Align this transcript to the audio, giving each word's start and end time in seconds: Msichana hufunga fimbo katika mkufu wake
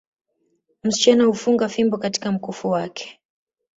Msichana 0.83 1.23
hufunga 1.25 1.69
fimbo 1.69 1.97
katika 1.97 2.31
mkufu 2.31 2.69
wake 2.69 3.19